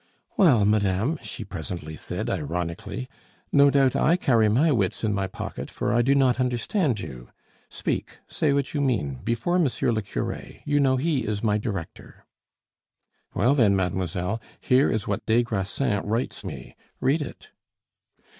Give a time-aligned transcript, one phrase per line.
[0.35, 3.07] "Well, madame," she presently said, ironically,
[3.51, 7.29] "no doubt I carry my wits in my pocket, for I do not understand you.
[7.69, 12.25] Speak, say what you mean, before monsieur le cure; you know he is my director."
[13.35, 16.75] "Well, then, mademoiselle, here is what des Grassins writes me.
[16.99, 17.49] Read it."